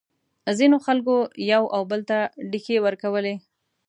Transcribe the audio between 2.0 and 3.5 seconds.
ته ډیکې ورکولې.